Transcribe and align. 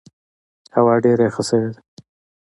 هوا 0.75 0.95
ډېره 1.03 1.23
یخه 1.27 1.43
سوې 1.49 1.69
ده. 1.73 1.81